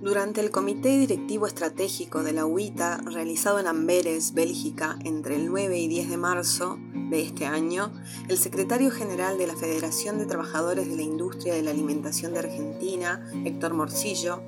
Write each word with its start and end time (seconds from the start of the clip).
Durante 0.00 0.40
el 0.40 0.52
Comité 0.52 0.96
Directivo 0.96 1.48
Estratégico 1.48 2.22
de 2.22 2.32
la 2.32 2.46
UITA, 2.46 2.98
realizado 2.98 3.58
en 3.58 3.66
Amberes, 3.66 4.32
Bélgica, 4.32 4.96
entre 5.04 5.34
el 5.34 5.46
9 5.46 5.76
y 5.76 5.88
10 5.88 6.10
de 6.10 6.16
marzo 6.16 6.78
de 7.10 7.20
este 7.20 7.46
año, 7.46 7.92
el 8.28 8.38
secretario 8.38 8.92
general 8.92 9.38
de 9.38 9.48
la 9.48 9.56
Federación 9.56 10.18
de 10.18 10.26
Trabajadores 10.26 10.88
de 10.88 10.94
la 10.94 11.02
Industria 11.02 11.52
de 11.52 11.62
la 11.62 11.72
Alimentación 11.72 12.32
de 12.32 12.38
Argentina, 12.38 13.28
Héctor 13.44 13.74
Morcillo, 13.74 14.40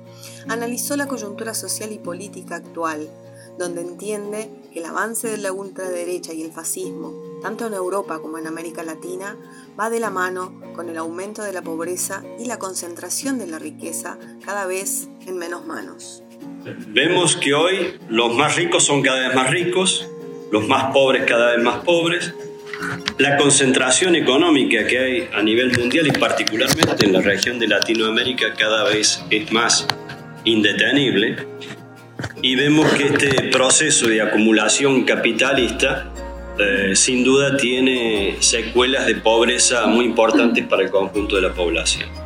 analizó 0.47 0.95
la 0.95 1.09
coyuntura 1.09 1.53
social 1.53 1.91
y 1.91 1.99
política 1.99 2.55
actual, 2.55 3.09
donde 3.59 3.81
entiende 3.81 4.49
que 4.71 4.79
el 4.79 4.85
avance 4.85 5.27
de 5.27 5.37
la 5.37 5.51
ultraderecha 5.51 6.31
y 6.31 6.43
el 6.43 6.53
fascismo, 6.53 7.13
tanto 7.41 7.67
en 7.67 7.73
Europa 7.73 8.19
como 8.19 8.37
en 8.37 8.47
América 8.47 8.83
Latina, 8.83 9.37
va 9.77 9.89
de 9.89 9.99
la 9.99 10.11
mano 10.11 10.61
con 10.77 10.87
el 10.87 10.97
aumento 10.97 11.43
de 11.43 11.51
la 11.51 11.61
pobreza 11.61 12.23
y 12.39 12.45
la 12.45 12.57
concentración 12.57 13.37
de 13.37 13.47
la 13.47 13.59
riqueza 13.59 14.17
cada 14.45 14.65
vez 14.65 15.09
en 15.27 15.37
menos 15.37 15.65
manos. 15.65 16.23
Vemos 16.87 17.35
que 17.35 17.53
hoy 17.53 17.95
los 18.09 18.35
más 18.35 18.55
ricos 18.55 18.85
son 18.85 19.01
cada 19.01 19.27
vez 19.27 19.35
más 19.35 19.49
ricos, 19.49 20.07
los 20.51 20.67
más 20.67 20.93
pobres 20.93 21.23
cada 21.25 21.55
vez 21.55 21.63
más 21.63 21.83
pobres. 21.83 22.33
La 23.17 23.37
concentración 23.37 24.15
económica 24.15 24.85
que 24.87 24.97
hay 24.97 25.29
a 25.33 25.43
nivel 25.43 25.77
mundial 25.77 26.07
y 26.07 26.11
particularmente 26.11 27.05
en 27.05 27.13
la 27.13 27.21
región 27.21 27.59
de 27.59 27.67
Latinoamérica 27.67 28.53
cada 28.55 28.85
vez 28.85 29.23
es 29.29 29.51
más 29.51 29.87
indetenible. 30.43 31.37
Y 32.41 32.55
vemos 32.55 32.91
que 32.93 33.05
este 33.05 33.49
proceso 33.51 34.07
de 34.07 34.21
acumulación 34.21 35.03
capitalista 35.03 36.11
eh, 36.57 36.95
sin 36.95 37.23
duda 37.23 37.55
tiene 37.55 38.37
secuelas 38.39 39.05
de 39.05 39.15
pobreza 39.15 39.85
muy 39.85 40.05
importantes 40.05 40.65
para 40.65 40.83
el 40.83 40.89
conjunto 40.89 41.35
de 41.35 41.43
la 41.43 41.53
población. 41.53 42.20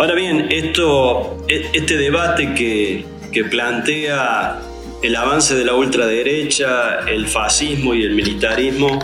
Ahora 0.00 0.14
bien, 0.14 0.46
esto, 0.48 1.44
e, 1.46 1.72
este 1.74 1.98
debate 1.98 2.54
que, 2.54 3.04
plantea 3.50 4.58
el 5.02 5.14
avance 5.14 5.54
de 5.54 5.62
la 5.62 5.74
ultraderecha, 5.74 7.00
el 7.00 7.26
fascismo 7.26 7.92
y 7.92 8.04
el 8.04 8.14
militarismo, 8.14 8.98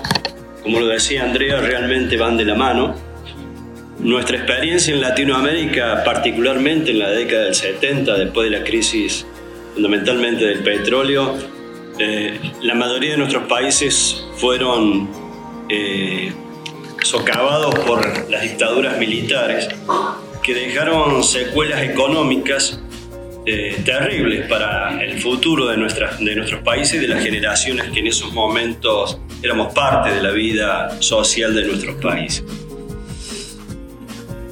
como 0.62 0.80
lo 0.80 0.86
decía 0.86 1.24
Andrea, 1.24 1.60
realmente 1.60 2.16
van 2.16 2.38
de 2.38 2.46
la 2.46 2.54
mano. 2.54 2.94
Nuestra 3.98 4.38
experiencia 4.38 4.94
en 4.94 5.02
Latinoamérica, 5.02 6.02
particularmente 6.02 6.92
en 6.92 7.00
la 7.00 7.10
década 7.10 7.44
del 7.44 7.54
70, 7.54 8.16
después 8.16 8.50
de 8.50 8.58
la 8.58 8.64
crisis 8.64 9.26
fundamentalmente 9.74 10.46
del 10.46 10.60
petróleo, 10.60 11.36
eh, 11.98 12.40
la 12.62 12.74
mayoría 12.74 13.10
de 13.10 13.16
nuestros 13.18 13.46
países 13.46 14.26
fueron 14.38 15.10
eh, 15.68 16.32
socavados 17.02 17.74
por 17.80 18.30
las 18.30 18.40
dictaduras 18.40 18.96
militares 18.96 19.68
que 20.46 20.54
dejaron 20.54 21.24
secuelas 21.24 21.82
económicas 21.82 22.80
eh, 23.46 23.82
terribles 23.84 24.46
para 24.48 25.02
el 25.02 25.18
futuro 25.18 25.66
de, 25.66 25.76
nuestras, 25.76 26.20
de 26.20 26.36
nuestros 26.36 26.62
países 26.62 26.94
y 26.94 26.98
de 26.98 27.08
las 27.08 27.20
generaciones 27.20 27.90
que 27.90 27.98
en 27.98 28.06
esos 28.06 28.32
momentos 28.32 29.18
éramos 29.42 29.74
parte 29.74 30.14
de 30.14 30.22
la 30.22 30.30
vida 30.30 31.02
social 31.02 31.52
de 31.52 31.64
nuestros 31.64 31.96
países. 31.96 32.44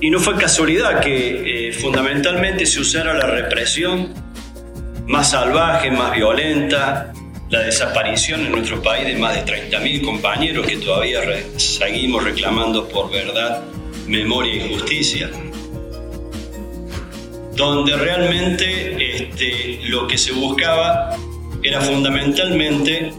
Y 0.00 0.10
no 0.10 0.18
fue 0.18 0.34
casualidad 0.34 1.00
que 1.00 1.72
fundamentalmente 1.80 2.66
se 2.66 2.80
usara 2.80 3.14
la 3.14 3.26
represión 3.26 4.12
más 5.06 5.30
salvaje, 5.30 5.92
más 5.92 6.12
violenta, 6.12 7.12
la 7.50 7.60
desaparición 7.60 8.40
en 8.40 8.50
nuestro 8.50 8.82
país 8.82 9.06
de 9.06 9.16
más 9.16 9.32
de 9.36 9.44
30.000 9.44 10.04
compañeros 10.04 10.66
que 10.66 10.76
todavía 10.76 11.20
seguimos 11.56 12.24
reclamando 12.24 12.88
por 12.88 13.12
verdad, 13.12 13.62
memoria 14.08 14.56
y 14.56 14.74
justicia. 14.74 15.30
Donde 17.56 17.97
realmente 17.97 19.16
este, 19.16 19.80
lo 19.84 20.06
que 20.06 20.19
se 20.19 20.33
buscaba 20.33 21.16
era 21.62 21.80
fundamentalmente 21.80 23.12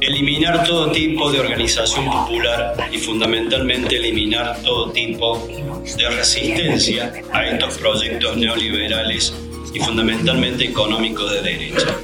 eliminar 0.00 0.64
todo 0.64 0.92
tipo 0.92 1.30
de 1.30 1.40
organización 1.40 2.06
popular 2.06 2.74
y 2.92 2.98
fundamentalmente 2.98 3.96
eliminar 3.96 4.60
todo 4.62 4.90
tipo 4.92 5.48
de 5.96 6.08
resistencia 6.10 7.12
a 7.32 7.46
estos 7.46 7.78
proyectos 7.78 8.36
neoliberales 8.36 9.34
y 9.74 9.80
fundamentalmente 9.80 10.64
económicos 10.64 11.32
de 11.32 11.42
derecha. 11.42 11.96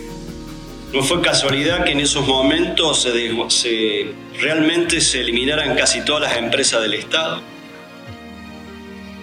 No 0.92 1.02
fue 1.02 1.20
casualidad 1.20 1.84
que 1.84 1.92
en 1.92 2.00
esos 2.00 2.26
momentos 2.26 3.02
se, 3.02 4.12
realmente 4.40 5.00
se 5.00 5.20
eliminaran 5.20 5.74
casi 5.76 6.04
todas 6.04 6.22
las 6.22 6.36
empresas 6.36 6.82
del 6.82 6.94
Estado, 6.94 7.42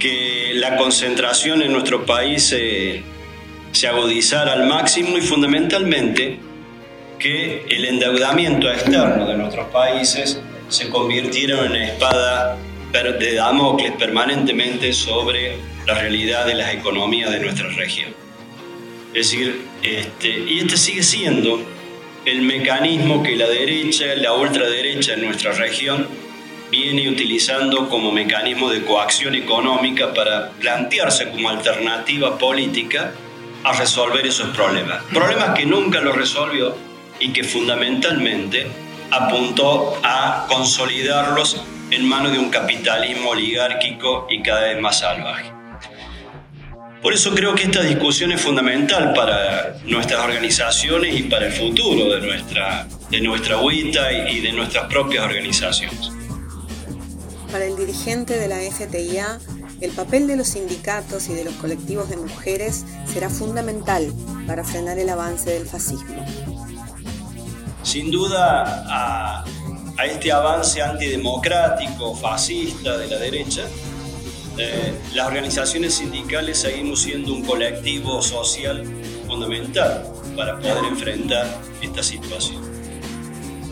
que 0.02 0.54
la 0.56 0.78
concentración 0.78 1.62
en 1.62 1.72
nuestro 1.72 2.06
país 2.08 2.44
se, 2.44 3.04
se 3.72 3.88
agudizara 3.88 4.54
al 4.54 4.66
máximo 4.66 5.16
y 5.16 5.22
fundamentalmente 5.22 6.40
que 7.20 7.66
el 7.70 7.86
endeudamiento 7.86 8.68
externo 8.70 9.28
de 9.28 9.38
nuestros 9.38 9.68
países 9.68 10.42
se 10.70 10.90
convirtiera 10.90 11.60
en 11.60 11.72
una 11.72 11.86
espada 11.86 12.58
de 12.92 13.36
Damocles 13.36 13.92
permanentemente 13.92 14.92
sobre 14.92 15.58
la 15.86 15.94
realidad 15.94 16.48
de 16.48 16.56
las 16.56 16.74
economías 16.74 17.32
de 17.32 17.40
nuestra 17.40 17.70
región. 17.70 18.10
Es 19.14 19.30
decir, 19.30 19.62
este, 19.84 20.30
y 20.30 20.60
este 20.60 20.78
sigue 20.78 21.04
siendo 21.04 21.64
el 22.26 22.42
mecanismo 22.42 23.22
que 23.22 23.36
la 23.36 23.48
derecha, 23.48 24.06
la 24.16 24.34
ultraderecha 24.34 25.14
en 25.14 25.26
nuestra 25.26 25.52
región 25.54 26.08
viene 26.72 27.10
utilizando 27.10 27.90
como 27.90 28.14
mecanismo 28.14 28.70
de 28.70 28.84
coacción 28.86 29.36
económica 29.36 30.14
para 30.14 30.52
plantearse 30.52 31.30
como 31.30 31.50
alternativa 31.50 32.38
política 32.38 33.12
a 33.64 33.74
resolver 33.74 34.26
esos 34.26 34.50
problemas. 34.56 35.04
Problemas 35.14 35.58
que 35.58 35.66
nunca 35.66 36.00
lo 36.00 36.14
resolvió 36.14 36.76
y 37.20 37.34
que 37.34 37.44
fundamentalmente 37.44 38.68
apuntó 39.12 40.00
a 40.02 40.46
consolidarlos 40.48 41.62
en 41.92 42.08
manos 42.08 42.32
de 42.32 42.40
un 42.40 42.50
capitalismo 42.50 43.32
oligárquico 43.32 44.28
y 44.30 44.42
cada 44.42 44.62
vez 44.62 44.80
más 44.80 45.00
salvaje. 45.00 45.52
Por 47.02 47.14
eso 47.14 47.36
creo 47.36 47.54
que 47.54 47.64
esta 47.64 47.82
discusión 47.82 48.32
es 48.32 48.40
fundamental 48.40 49.12
para 49.14 49.76
nuestras 49.86 50.22
organizaciones 50.22 51.20
y 51.20 51.24
para 51.24 51.48
el 51.48 51.52
futuro 51.52 52.16
de 52.16 52.22
nuestra, 52.22 52.88
de 53.10 53.20
nuestra 53.22 53.58
UITA 53.58 54.30
y 54.30 54.40
de 54.40 54.54
nuestras 54.54 54.86
propias 54.86 55.26
organizaciones. 55.26 56.21
Para 57.52 57.66
el 57.66 57.76
dirigente 57.76 58.40
de 58.40 58.48
la 58.48 58.58
FTIA, 58.58 59.40
el 59.82 59.92
papel 59.92 60.28
de 60.28 60.38
los 60.38 60.48
sindicatos 60.48 61.28
y 61.28 61.34
de 61.34 61.44
los 61.44 61.54
colectivos 61.56 62.10
de 62.10 62.18
mujeres 62.18 62.86
será 63.12 63.30
fundamental 63.30 64.12
para 64.48 64.64
frenar 64.64 65.00
el 65.00 65.10
avance 65.10 65.50
del 65.50 65.68
fascismo. 65.68 66.26
Sin 67.84 68.10
duda, 68.12 68.86
a, 68.88 69.44
a 69.98 70.06
este 70.06 70.32
avance 70.32 70.82
antidemocrático, 70.82 72.16
fascista 72.16 72.98
de 72.98 73.08
la 73.08 73.18
derecha, 73.18 73.64
eh, 74.58 74.94
las 75.14 75.28
organizaciones 75.28 75.96
sindicales 75.96 76.60
seguimos 76.60 77.02
siendo 77.02 77.34
un 77.34 77.44
colectivo 77.44 78.22
social 78.22 78.84
fundamental 79.28 80.06
para 80.36 80.60
poder 80.60 80.86
enfrentar 80.86 81.48
esta 81.82 82.04
situación. 82.04 82.71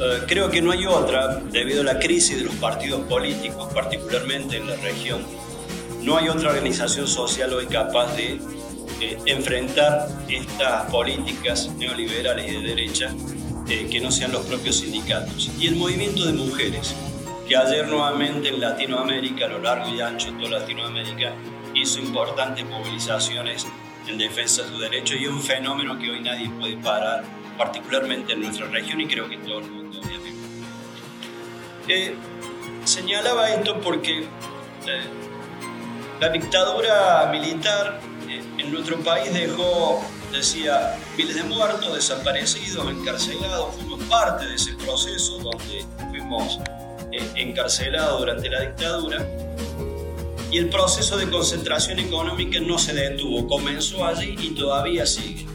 Eh, 0.02 0.24
creo 0.28 0.50
que 0.50 0.62
no 0.62 0.72
hay 0.72 0.86
otra, 0.86 1.42
debido 1.52 1.82
a 1.82 1.84
la 1.84 2.00
crisis 2.00 2.38
de 2.38 2.46
los 2.46 2.56
partidos 2.56 3.02
políticos, 3.02 3.72
particularmente 3.74 4.58
en 4.58 4.68
la 4.68 4.76
región, 4.78 5.26
no 6.02 6.18
hay 6.18 6.30
otra 6.30 6.52
organización 6.52 7.08
social 7.08 7.54
hoy 7.54 7.66
capaz 7.66 8.16
de 8.16 8.40
eh, 9.02 9.18
enfrentar 9.26 10.08
estas 10.30 10.90
políticas 10.90 11.70
neoliberales 11.78 12.50
y 12.50 12.56
de 12.56 12.62
derecha 12.62 13.14
que 13.92 14.00
no 14.00 14.09
sean 14.12 14.32
los 14.32 14.44
propios 14.48 14.78
sindicatos. 14.78 15.52
Y 15.59 15.68
el 15.68 15.76
movimiento 15.76 16.26
de 16.26 16.34
mujeres, 16.34 16.96
que 17.48 17.56
ayer 17.56 17.88
nuevamente 17.88 18.50
en 18.50 18.59
Latinoamérica, 18.59 19.46
a 19.46 19.50
lo 19.50 19.59
largo 19.59 19.94
y 19.94 20.02
ancho 20.02 20.32
de 20.32 20.40
toda 20.40 20.59
Latinoamérica, 20.62 21.36
hizo 21.76 22.00
importantes 22.00 22.66
movilizaciones 22.66 23.68
en 24.08 24.18
defensa 24.18 24.64
de 24.64 24.70
sus 24.70 24.79
derechos 24.79 25.18
y 25.20 25.26
es 25.26 25.29
un 25.29 25.44
fenómeno 25.44 26.00
que 26.00 26.09
hoy 26.09 26.20
nadie 26.22 26.50
puede 26.50 26.78
parar, 26.78 27.23
particularmente 27.59 28.32
en 28.34 28.41
nuestra 28.41 28.67
región 28.67 29.02
y 29.02 29.08
creo 29.08 29.28
que 29.28 29.35
en 29.35 29.46
todo 29.46 29.59
el 29.59 29.70
mundo, 29.70 30.00
obviamente. 30.00 30.40
Eh, 31.90 32.16
señalaba 32.85 33.50
esto 33.50 33.82
porque 33.82 34.22
eh, 34.22 35.03
la 36.22 36.29
dictadura 36.29 37.28
militar 37.29 38.00
eh, 38.29 38.41
en 38.58 38.72
nuestro 38.72 38.97
país 39.02 39.34
dejó, 39.34 40.02
decía, 40.32 40.97
miles 41.17 41.35
de 41.35 41.44
muertos, 41.44 41.94
desaparecidos, 41.94 42.90
encarcelados, 42.90 43.76
fuimos 43.76 44.02
parte 44.06 44.46
de 44.46 44.56
ese 44.56 44.73
proceso 44.76 45.40
donde 45.40 45.85
fuimos 46.11 46.59
eh, 47.11 47.29
encarcelado 47.35 48.20
durante 48.20 48.50
la 48.50 48.61
dictadura 48.61 49.28
y 50.50 50.59
el 50.59 50.70
proceso 50.70 51.17
de 51.17 51.29
concentración 51.29 52.00
económica 52.00 52.61
no 52.61 52.79
se 52.79 52.94
detuvo, 52.94 53.47
comenzó 53.47 54.06
allí 54.06 54.35
y 54.40 54.52
todavía 54.52 55.06
sigue. 55.06 55.46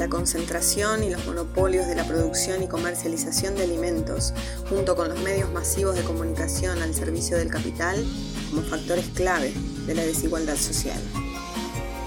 La 0.00 0.08
concentración 0.08 1.04
y 1.04 1.10
los 1.10 1.26
monopolios 1.26 1.86
de 1.86 1.94
la 1.94 2.04
producción 2.04 2.62
y 2.62 2.68
comercialización 2.68 3.54
de 3.54 3.64
alimentos, 3.64 4.32
junto 4.70 4.96
con 4.96 5.10
los 5.10 5.20
medios 5.20 5.52
masivos 5.52 5.94
de 5.94 6.00
comunicación 6.00 6.80
al 6.80 6.94
servicio 6.94 7.36
del 7.36 7.50
capital, 7.50 8.02
como 8.48 8.62
factores 8.62 9.10
clave 9.14 9.52
de 9.86 9.94
la 9.94 10.02
desigualdad 10.02 10.56
social. 10.56 10.98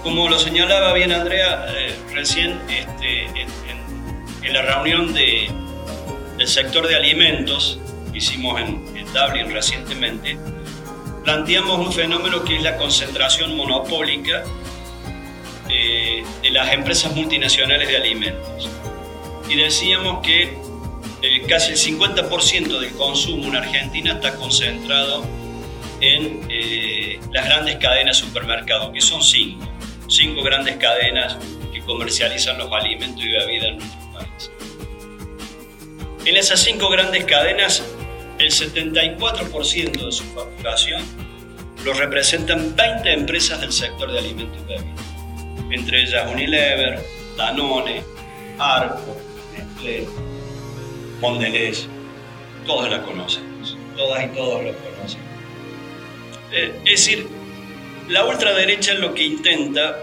como 0.02 0.28
lo 0.28 0.40
señalaba 0.40 0.92
bien 0.92 1.12
Andrea 1.12 1.66
eh, 1.68 1.94
recién, 2.12 2.60
este, 2.68 3.26
en, 4.42 4.52
la 4.52 4.62
reunión 4.62 5.14
de, 5.14 5.48
del 6.36 6.48
sector 6.48 6.88
de 6.88 6.96
alimentos 6.96 7.78
que 8.10 8.18
hicimos 8.18 8.60
en, 8.60 8.84
Dublin 9.14 9.52
recientemente, 9.52 10.36
planteamos 11.22 11.78
un 11.78 11.92
fenómeno 11.92 12.42
que 12.42 12.56
es 12.56 12.62
la 12.64 12.76
concentración 12.76 13.56
monopólica 13.56 14.42
eh, 15.70 16.03
de 16.42 16.50
las 16.50 16.72
empresas 16.72 17.14
multinacionales 17.14 17.88
de 17.88 17.96
alimentos. 17.96 18.68
Y 19.48 19.56
decíamos 19.56 20.24
que 20.24 20.56
eh, 21.22 21.42
casi 21.48 21.72
el 21.72 21.78
50% 21.78 22.78
del 22.78 22.92
consumo 22.92 23.48
en 23.48 23.56
Argentina 23.56 24.12
está 24.12 24.36
concentrado 24.36 25.24
en 26.00 26.46
las 27.32 27.46
grandes 27.46 27.76
cadenas 27.76 28.20
de 28.20 28.26
supermercados, 28.26 28.92
que 28.92 29.00
son 29.00 29.22
cinco 29.22 29.66
cinco 30.08 30.42
grandes 30.42 30.76
cadenas 30.76 31.36
que 31.72 31.80
comercializan 31.80 32.58
los 32.58 32.70
alimentos 32.72 33.22
y 33.22 33.30
bebidas 33.30 33.68
en 33.68 33.78
nuestro 33.78 34.12
país. 34.12 34.50
En 36.24 36.36
esas 36.36 36.60
cinco 36.60 36.88
grandes 36.88 37.24
cadenas, 37.24 37.84
el 38.38 38.50
74% 38.50 40.06
de 40.06 40.12
su 40.12 40.24
facturación 40.34 41.02
lo 41.84 41.92
representan 41.94 42.74
20 42.74 43.12
empresas 43.12 43.60
del 43.60 43.72
sector 43.72 44.10
de 44.10 44.18
alimentos 44.18 44.60
y 44.62 44.72
bebidas, 44.72 45.13
entre 45.74 46.02
ellas 46.02 46.30
Unilever, 46.30 47.00
Danone, 47.36 48.02
Arco, 48.58 49.16
Nestlé, 49.52 50.06
Mondelez, 51.20 51.86
todos 52.66 52.90
la 52.90 53.02
conocemos, 53.02 53.76
todas 53.96 54.24
y 54.24 54.28
todos 54.28 54.64
lo 54.64 54.72
conocen. 54.72 55.20
Eh, 56.52 56.72
es 56.84 57.06
decir, 57.06 57.26
la 58.08 58.24
ultraderecha 58.24 58.94
lo 58.94 59.14
que 59.14 59.24
intenta, 59.24 59.98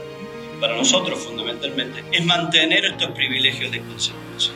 para 0.59 0.75
nosotros 0.75 1.19
fundamentalmente, 1.19 2.03
es 2.11 2.25
mantener 2.25 2.85
estos 2.85 3.11
privilegios 3.11 3.71
de 3.71 3.79
concentración. 3.79 4.55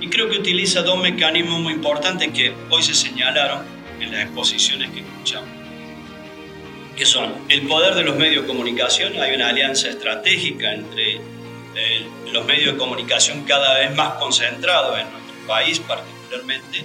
Y 0.00 0.08
creo 0.08 0.28
que 0.28 0.38
utiliza 0.38 0.82
dos 0.82 1.00
mecanismos 1.00 1.60
muy 1.60 1.72
importantes 1.72 2.28
que 2.32 2.52
hoy 2.70 2.82
se 2.82 2.94
señalaron 2.94 3.62
en 4.00 4.12
las 4.12 4.22
exposiciones 4.24 4.90
que 4.90 5.00
escuchamos, 5.00 5.48
que 6.98 7.06
son 7.06 7.46
el 7.48 7.62
poder 7.66 7.94
de 7.94 8.02
los 8.02 8.16
medios 8.16 8.42
de 8.42 8.48
comunicación, 8.48 9.18
hay 9.20 9.34
una 9.34 9.48
alianza 9.48 9.88
estratégica 9.88 10.74
entre 10.74 11.14
eh, 11.14 12.06
los 12.32 12.44
medios 12.44 12.72
de 12.72 12.78
comunicación 12.78 13.44
cada 13.44 13.78
vez 13.78 13.94
más 13.94 14.14
concentrados 14.14 14.98
en 14.98 15.10
nuestro 15.12 15.46
país 15.46 15.78
particularmente, 15.78 16.84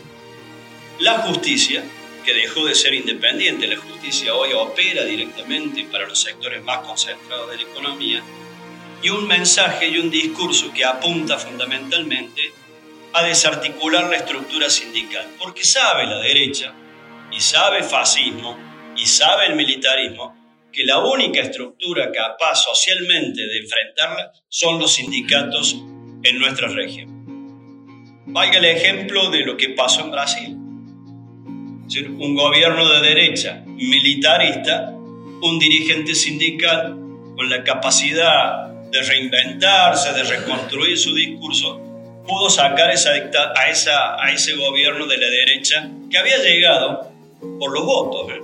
la 1.00 1.18
justicia, 1.20 1.84
que 2.24 2.34
dejó 2.34 2.66
de 2.66 2.76
ser 2.76 2.94
independiente. 2.94 3.68
La 3.68 3.78
justicia 3.78 4.34
hoy 4.34 4.54
opera 4.54 5.04
directamente 5.04 5.84
para 5.92 6.08
los 6.08 6.22
sectores 6.22 6.64
más 6.64 6.78
concentrados 6.80 7.50
de 7.50 7.58
la 7.58 7.64
economía. 7.64 8.24
Y 9.02 9.10
un 9.10 9.28
mensaje 9.28 9.90
y 9.90 9.98
un 9.98 10.10
discurso 10.10 10.72
que 10.72 10.86
apunta 10.86 11.38
fundamentalmente 11.38 12.54
a 13.12 13.24
desarticular 13.24 14.10
la 14.10 14.18
estructura 14.18 14.70
sindical. 14.70 15.28
Porque 15.38 15.66
sabe 15.66 16.06
la 16.06 16.20
derecha, 16.20 16.74
y 17.32 17.42
sabe 17.42 17.84
fascismo, 17.84 18.58
y 18.96 19.06
sabe 19.06 19.48
el 19.48 19.56
militarismo, 19.56 20.36
que 20.72 20.84
la 20.84 21.00
única 21.00 21.42
estructura 21.42 22.12
capaz 22.12 22.56
socialmente 22.56 23.42
de 23.46 23.60
enfrentarla 23.60 24.32
son 24.50 24.80
los 24.80 24.94
sindicatos 24.94 25.76
en 26.24 26.40
nuestra 26.40 26.68
región. 26.68 27.12
Valga 28.26 28.58
el 28.58 28.66
ejemplo 28.66 29.30
de 29.30 29.46
lo 29.46 29.56
que 29.56 29.70
pasó 29.70 30.02
en 30.02 30.12
Brasil 30.12 30.58
un 32.02 32.36
gobierno 32.36 32.90
de 32.90 33.02
derecha 33.02 33.64
militarista, 33.66 34.90
un 34.90 35.60
dirigente 35.60 36.16
sindical 36.16 36.96
con 37.36 37.50
la 37.50 37.64
capacidad 37.64 38.68
de 38.90 39.02
reinventarse, 39.02 40.14
de 40.14 40.24
reconstruir 40.24 40.98
su 40.98 41.14
discurso, 41.14 41.80
pudo 42.26 42.50
sacar 42.50 42.92
esa, 42.92 43.12
a, 43.12 44.24
a 44.24 44.32
ese 44.32 44.56
gobierno 44.56 45.06
de 45.08 45.18
la 45.18 45.28
derecha 45.28 45.90
que 46.10 46.18
había 46.18 46.38
llegado 46.38 47.12
por 47.60 47.72
los 47.72 47.86
votos. 47.86 48.32
¿eh? 48.32 48.42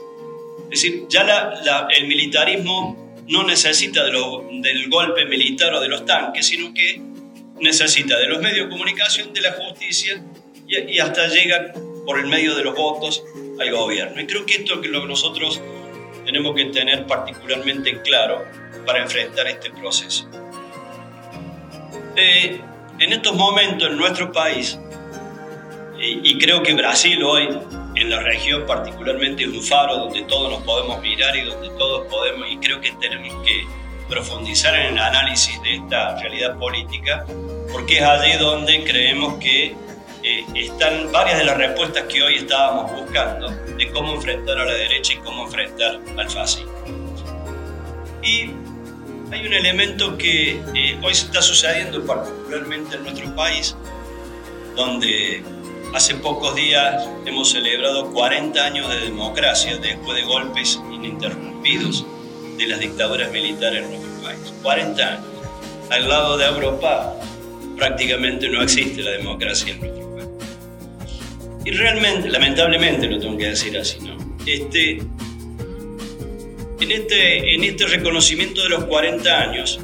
Es 0.71 0.81
decir, 0.81 1.05
ya 1.09 1.87
el 1.95 2.07
militarismo 2.07 3.15
no 3.27 3.43
necesita 3.43 4.03
del 4.03 4.89
golpe 4.89 5.25
militar 5.25 5.73
o 5.73 5.79
de 5.79 5.87
los 5.87 6.05
tanques, 6.05 6.47
sino 6.47 6.73
que 6.73 7.01
necesita 7.59 8.17
de 8.17 8.27
los 8.27 8.41
medios 8.41 8.65
de 8.65 8.69
comunicación, 8.69 9.33
de 9.33 9.41
la 9.41 9.51
justicia 9.53 10.23
y, 10.67 10.95
y 10.95 10.99
hasta 10.99 11.27
llega 11.27 11.73
por 12.05 12.19
el 12.19 12.27
medio 12.27 12.55
de 12.55 12.63
los 12.63 12.75
votos 12.75 13.23
al 13.59 13.71
gobierno. 13.71 14.21
Y 14.21 14.25
creo 14.25 14.45
que 14.45 14.55
esto 14.55 14.81
es 14.81 14.89
lo 14.89 15.01
que 15.01 15.07
nosotros 15.07 15.61
tenemos 16.25 16.55
que 16.55 16.65
tener 16.65 17.05
particularmente 17.05 18.01
claro 18.01 18.45
para 18.85 19.01
enfrentar 19.01 19.47
este 19.47 19.71
proceso. 19.71 20.29
Eh, 22.15 22.59
en 22.99 23.13
estos 23.13 23.35
momentos 23.35 23.89
en 23.89 23.97
nuestro 23.97 24.31
país, 24.31 24.77
y, 25.99 26.31
y, 26.31 26.37
creo 26.37 26.63
que 26.63 26.73
Brasil 26.73 27.21
hoy, 27.23 27.49
en 27.99 28.09
la 28.09 28.19
región 28.19 28.65
particularmente, 28.65 29.43
es 29.43 29.49
un 29.49 29.61
faro 29.61 29.97
donde 29.97 30.23
todos 30.23 30.51
nos 30.51 30.63
podemos 30.63 31.01
mirar 31.01 31.35
y 31.35 31.41
donde 31.41 31.69
todos 31.77 32.07
podemos, 32.07 32.47
y 32.49 32.57
creo 32.57 32.79
que 32.79 32.91
tenemos 32.93 33.45
que 33.45 33.65
profundizar 34.07 34.75
en 34.75 34.93
el 34.93 34.99
análisis 34.99 35.61
de 35.61 35.75
esta 35.75 36.17
realidad 36.19 36.57
política, 36.57 37.25
porque 37.71 37.97
es 37.97 38.03
allí 38.03 38.37
donde 38.37 38.83
creemos 38.83 39.35
que 39.35 39.75
eh, 40.23 40.45
están 40.55 41.11
varias 41.11 41.37
de 41.37 41.45
las 41.45 41.57
respuestas 41.57 42.03
que 42.03 42.21
hoy 42.23 42.35
estábamos 42.35 42.91
buscando 42.91 43.49
de 43.49 43.89
cómo 43.91 44.15
enfrentar 44.15 44.57
a 44.57 44.65
la 44.65 44.73
derecha 44.73 45.13
y 45.13 45.17
cómo 45.17 45.45
enfrentar 45.45 45.99
al 46.17 46.29
fascismo. 46.29 46.73
Y 48.23 48.51
hay 49.31 49.45
un 49.45 49.53
elemento 49.53 50.17
que 50.17 50.61
eh, 50.73 50.99
hoy 51.03 51.13
se 51.13 51.27
está 51.27 51.41
sucediendo 51.41 52.03
particularmente 52.05 52.95
en 52.95 53.03
nuestro 53.03 53.33
país, 53.35 53.75
donde 54.75 55.43
hace 55.93 56.15
pocos 56.15 56.55
días 56.55 57.07
hemos 57.25 57.51
celebrado 57.51 58.11
40 58.11 58.63
años 58.63 58.89
de 58.89 58.99
democracia 59.01 59.77
después 59.77 60.17
de 60.17 60.23
golpes 60.23 60.79
ininterrumpidos 60.91 62.05
de 62.57 62.67
las 62.67 62.79
dictaduras 62.79 63.31
militares 63.31 63.83
en 63.83 64.01
nuestro 64.01 64.23
país. 64.23 64.53
40 64.61 65.07
años. 65.07 65.25
Al 65.89 66.07
lado 66.07 66.37
de 66.37 66.45
Europa 66.45 67.15
prácticamente 67.77 68.49
no 68.49 68.61
existe 68.61 69.01
la 69.01 69.11
democracia 69.11 69.73
en 69.73 69.79
nuestro 69.79 70.15
país. 70.15 70.27
Y 71.65 71.71
realmente, 71.71 72.29
lamentablemente 72.29 73.07
lo 73.07 73.19
tengo 73.19 73.37
que 73.37 73.47
decir 73.47 73.77
así, 73.77 73.99
¿no? 74.01 74.17
Este, 74.45 75.01
en, 76.79 76.91
este, 76.91 77.55
en 77.55 77.63
este 77.63 77.87
reconocimiento 77.87 78.63
de 78.63 78.69
los 78.69 78.85
40 78.85 79.41
años, 79.41 79.79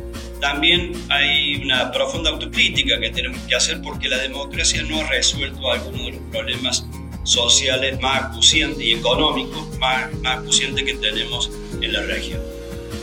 también 0.46 0.92
hay 1.10 1.56
una 1.56 1.92
profunda 1.92 2.30
autocrítica 2.30 3.00
que 3.00 3.10
tenemos 3.10 3.40
que 3.48 3.56
hacer 3.56 3.82
porque 3.82 4.08
la 4.08 4.20
democracia 4.20 4.84
no 4.84 5.00
ha 5.00 5.08
resuelto 5.08 5.72
algunos 5.72 6.06
de 6.06 6.12
los 6.12 6.22
problemas 6.32 6.86
sociales 7.24 8.00
más 8.00 8.26
acuciantes 8.26 8.80
y 8.80 8.94
económicos 8.94 9.68
más, 9.80 10.14
más 10.22 10.38
acuciantes 10.38 10.84
que 10.84 10.94
tenemos 10.94 11.50
en 11.82 11.92
la 11.92 12.04
región, 12.04 12.42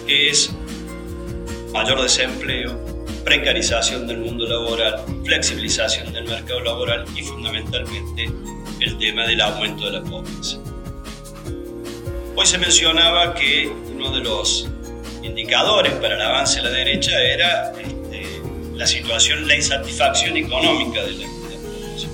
que 0.06 0.30
es 0.30 0.54
mayor 1.72 2.00
desempleo, 2.00 2.78
precarización 3.24 4.06
del 4.06 4.18
mundo 4.18 4.46
laboral, 4.46 5.04
flexibilización 5.24 6.12
del 6.12 6.28
mercado 6.28 6.60
laboral 6.60 7.04
y 7.16 7.22
fundamentalmente 7.22 8.30
el 8.78 8.98
tema 8.98 9.26
del 9.26 9.40
aumento 9.40 9.86
de 9.86 9.98
la 9.98 10.04
pobreza. 10.04 10.58
Hoy 12.36 12.46
se 12.46 12.58
mencionaba 12.58 13.34
que 13.34 13.68
uno 13.92 14.14
de 14.14 14.20
los 14.20 14.68
indicadores 15.22 15.92
para 15.94 16.14
el 16.14 16.22
avance 16.22 16.56
de 16.56 16.62
la 16.64 16.70
derecha 16.70 17.22
era 17.22 17.72
este, 17.72 18.42
la 18.74 18.86
situación, 18.86 19.46
la 19.46 19.56
insatisfacción 19.56 20.36
económica 20.36 21.02
de 21.02 21.12
la, 21.12 21.26
población. 21.26 22.12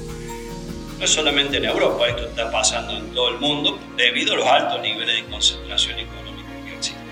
No 0.99 1.07
solamente 1.07 1.57
en 1.57 1.65
Europa, 1.65 2.09
esto 2.09 2.27
está 2.27 2.51
pasando 2.51 2.97
en 2.97 3.13
todo 3.13 3.31
el 3.31 3.39
mundo 3.39 3.79
debido 3.97 4.35
a 4.35 4.37
los 4.37 4.47
altos 4.47 4.81
niveles 4.83 5.17
de 5.17 5.31
concentración 5.31 5.99
económica 5.99 6.49
que 6.65 6.77
existen. 6.77 7.03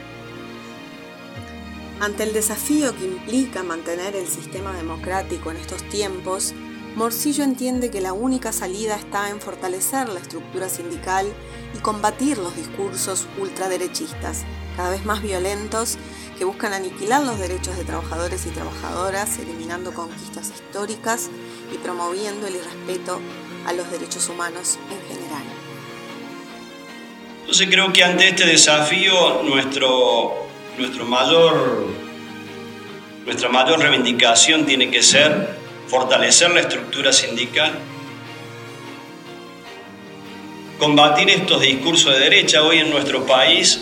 Ante 2.01 2.25
el 2.25 2.33
desafío 2.33 2.97
que 2.97 3.05
implica 3.05 3.63
mantener 3.63 4.17
el 4.17 4.27
sistema 4.27 4.77
democrático 4.77 5.51
en 5.51 5.57
estos 5.57 5.83
tiempos, 5.89 6.55
Morcillo 6.97 7.45
entiende 7.45 7.91
que 7.91 8.01
la 8.01 8.15
única 8.15 8.53
salida 8.53 8.97
está 8.97 9.29
en 9.29 9.39
fortalecer 9.39 10.09
la 10.09 10.19
estructura 10.19 10.71
sindical 10.71 11.27
y 11.75 11.79
combatir 11.81 12.39
los 12.39 12.57
discursos 12.57 13.29
ultraderechistas, 13.39 14.45
cada 14.79 14.89
vez 14.89 15.05
más 15.05 15.21
violentos, 15.21 15.99
que 16.39 16.47
buscan 16.47 16.73
aniquilar 16.73 17.23
los 17.23 17.39
derechos 17.39 17.77
de 17.77 17.85
trabajadores 17.85 18.47
y 18.47 18.49
trabajadoras, 18.49 19.39
eliminando 19.39 19.93
conquistas 19.93 20.49
históricas 20.49 21.29
y 21.71 21.77
promoviendo 21.77 22.47
el 22.47 22.57
irrespeto 22.57 23.21
a 23.67 23.75
los 23.75 23.91
derechos 23.91 24.31
humanos 24.31 24.79
en 24.91 25.07
general. 25.07 25.43
Entonces 27.41 27.69
creo 27.71 27.93
que 27.93 28.05
ante 28.05 28.29
este 28.29 28.47
desafío 28.47 29.43
nuestro, 29.43 30.33
nuestro 30.79 31.05
mayor, 31.05 31.89
nuestra 33.27 33.51
mayor 33.51 33.81
reivindicación 33.81 34.65
tiene 34.65 34.91
que 34.91 35.03
ser 35.03 35.66
fortalecer 35.89 36.51
la 36.51 36.61
estructura 36.61 37.13
sindical, 37.13 37.73
combatir 40.79 41.31
estos 41.31 41.61
discursos 41.61 42.15
de 42.15 42.21
derecha. 42.21 42.63
Hoy 42.63 42.79
en 42.79 42.91
nuestro 42.91 43.27
país 43.27 43.81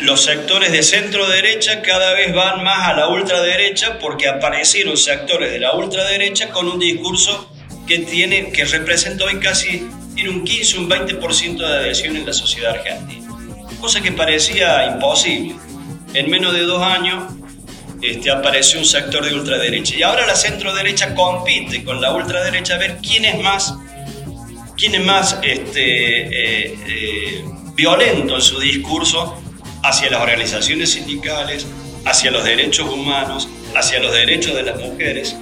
los 0.00 0.22
sectores 0.22 0.72
de 0.72 0.82
centro 0.82 1.26
derecha 1.28 1.80
cada 1.82 2.12
vez 2.12 2.34
van 2.34 2.62
más 2.62 2.88
a 2.88 2.94
la 2.94 3.08
ultraderecha 3.08 3.98
porque 3.98 4.28
aparecieron 4.28 4.96
sectores 4.96 5.52
de 5.52 5.60
la 5.60 5.72
ultraderecha 5.72 6.50
con 6.50 6.68
un 6.68 6.78
discurso 6.78 7.50
que 7.86 8.00
tiene 8.00 8.50
que 8.50 8.64
representa 8.64 9.24
hoy 9.24 9.38
casi 9.38 9.88
tiene 10.14 10.30
un 10.30 10.44
15 10.44 10.78
un 10.78 10.90
20% 10.90 11.56
de 11.56 11.66
adhesión 11.66 12.16
en 12.16 12.26
la 12.26 12.32
sociedad 12.32 12.72
argentina 12.72 13.28
cosa 13.80 14.02
que 14.02 14.12
parecía 14.12 14.86
imposible 14.86 15.56
en 16.12 16.28
menos 16.28 16.52
de 16.52 16.62
dos 16.62 16.82
años 16.82 17.24
este, 18.10 18.30
apareció 18.30 18.78
un 18.78 18.84
sector 18.84 19.24
de 19.24 19.34
ultraderecha 19.34 19.96
y 19.96 20.02
ahora 20.02 20.26
la 20.26 20.36
centro 20.36 20.74
derecha 20.74 21.14
compite 21.14 21.84
con 21.84 22.00
la 22.00 22.12
ultraderecha 22.12 22.74
a 22.74 22.78
ver 22.78 22.98
quién 23.02 23.24
es 23.24 23.40
más 23.42 23.74
quién 24.76 24.94
es 24.94 25.04
más 25.04 25.38
este, 25.42 26.66
eh, 26.66 26.78
eh, 26.86 27.44
violento 27.74 28.36
en 28.36 28.42
su 28.42 28.58
discurso 28.58 29.40
hacia 29.82 30.10
las 30.10 30.20
organizaciones 30.22 30.90
sindicales, 30.90 31.66
hacia 32.04 32.30
los 32.30 32.44
derechos 32.44 32.88
humanos, 32.88 33.48
hacia 33.74 34.00
los 34.00 34.12
derechos 34.12 34.54
de 34.54 34.62
las 34.62 34.78
mujeres. 34.80 35.36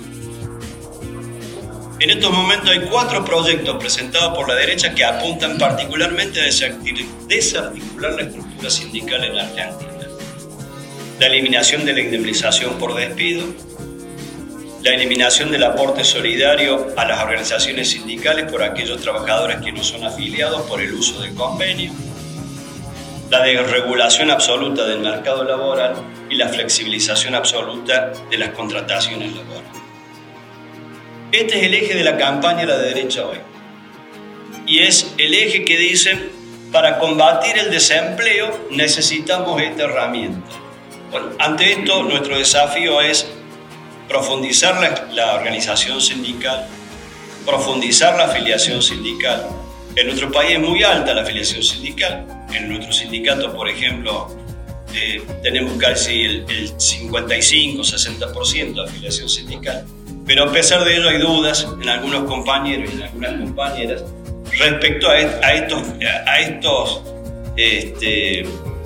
En 2.01 2.11
estos 2.11 2.33
momentos 2.33 2.71
hay 2.71 2.81
cuatro 2.91 3.25
proyectos 3.25 3.77
presentados 3.77 4.37
por 4.37 4.49
la 4.49 4.57
derecha 4.57 4.93
que 4.93 5.05
apuntan 5.05 5.57
particularmente 5.57 6.41
a 6.41 6.45
desarticular 6.45 8.15
la 8.15 8.23
estructura 8.23 8.71
sindical 8.71 9.23
en 9.23 9.39
Argentina. 9.39 9.92
La 11.23 11.29
eliminación 11.29 11.85
de 11.85 11.93
la 11.93 12.01
indemnización 12.01 12.81
por 12.81 12.97
despido, 12.97 13.47
la 14.83 14.91
eliminación 14.91 15.53
del 15.53 15.63
aporte 15.63 16.03
solidario 16.03 16.89
a 16.97 17.05
las 17.05 17.23
organizaciones 17.23 17.91
sindicales 17.91 18.51
por 18.51 18.61
aquellos 18.61 19.01
trabajadores 19.01 19.59
que 19.59 19.71
no 19.71 19.85
son 19.85 20.03
afiliados 20.03 20.63
por 20.63 20.81
el 20.81 20.93
uso 20.93 21.23
del 21.23 21.33
convenio, 21.35 21.93
la 23.31 23.41
desregulación 23.45 24.33
absoluta 24.33 24.85
del 24.85 24.99
mercado 24.99 25.45
laboral 25.45 25.95
y 26.29 26.35
la 26.35 26.49
flexibilización 26.49 27.37
absoluta 27.37 28.13
de 28.29 28.39
las 28.39 28.49
contrataciones 28.49 29.33
laborales. 29.33 29.81
Este 31.31 31.57
es 31.57 31.63
el 31.67 31.75
eje 31.75 31.95
de 31.95 32.03
la 32.03 32.17
campaña 32.17 32.63
de 32.63 32.67
la 32.67 32.79
derecha 32.79 33.25
hoy. 33.25 33.39
Y 34.67 34.81
es 34.81 35.15
el 35.19 35.35
eje 35.35 35.65
que 35.65 35.79
dicen, 35.79 36.33
para 36.73 36.99
combatir 36.99 37.59
el 37.59 37.71
desempleo 37.71 38.67
necesitamos 38.73 39.63
esta 39.63 39.85
herramienta. 39.85 40.62
Bueno, 41.13 41.29
ante 41.39 41.73
esto, 41.73 42.03
nuestro 42.03 42.39
desafío 42.39 43.01
es 43.01 43.31
profundizar 44.09 44.81
la, 44.81 45.13
la 45.13 45.35
organización 45.35 46.01
sindical, 46.01 46.67
profundizar 47.47 48.17
la 48.17 48.25
afiliación 48.25 48.83
sindical, 48.83 49.47
en 49.95 50.07
nuestro 50.07 50.33
país 50.33 50.53
es 50.53 50.61
muy 50.61 50.83
alta 50.83 51.13
la 51.13 51.21
afiliación 51.23 51.63
sindical. 51.63 52.27
En 52.55 52.69
nuestro 52.69 52.93
sindicato, 52.93 53.55
por 53.55 53.69
ejemplo, 53.69 54.35
eh, 54.95 55.23
tenemos 55.43 55.75
casi 55.75 56.23
el, 56.23 56.47
55-60% 56.47 58.75
de 58.75 58.83
afiliación 58.83 59.29
sindical. 59.29 59.85
Pero 60.27 60.45
a 60.45 60.53
pesar 60.53 60.83
de 60.85 60.97
ello 60.97 61.11
hay 61.11 61.19
dudas 61.19 61.69
en 61.81 61.89
algunos 61.89 62.25
compañeros 62.25 62.91
y 62.91 62.95
en 62.97 63.03
algunas 63.03 63.35
compañeras 63.35 64.05
respecto 64.59 65.09
a, 65.09 65.19
estos, 65.19 65.83
a 66.27 66.41
estos 66.41 67.03
este, 67.57 68.45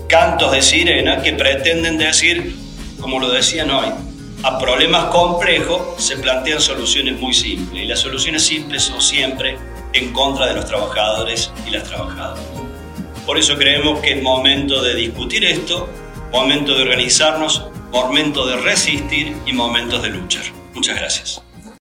cantos 0.09 0.53
de 0.53 0.63
sirena 0.63 1.23
que 1.23 1.33
pretenden 1.33 1.99
decir, 1.99 2.55
como 3.01 3.21
lo 3.21 3.29
decían 3.31 3.71
hoy, 3.71 3.89
a 4.43 4.59
problemas 4.59 5.07
complejos 5.07 6.03
se 6.03 6.17
plantean 6.17 6.61
soluciones 6.61 7.19
muy 7.19 7.35
simples. 7.35 7.85
Y 7.85 7.87
las 7.87 8.01
soluciones 8.01 8.45
simples 8.45 8.85
son 8.85 9.01
siempre 9.01 9.59
en 9.93 10.13
contra 10.13 10.47
de 10.47 10.55
los 10.55 10.67
trabajadores 10.67 11.53
y 11.67 11.71
las 11.71 11.85
trabajadoras. 11.85 12.45
Por 13.25 13.39
eso 13.39 13.57
creemos 13.57 14.01
que 14.01 14.13
es 14.13 14.23
momento 14.23 14.83
de 14.83 14.95
discutir 14.95 15.45
esto, 15.45 15.89
momento 16.33 16.77
de 16.77 16.83
organizarnos, 16.83 17.67
momento 17.91 18.47
de 18.47 18.57
resistir 18.57 19.37
y 19.47 19.53
momentos 19.53 20.03
de 20.03 20.11
luchar. 20.11 20.45
Muchas 20.75 20.97
gracias. 20.97 21.46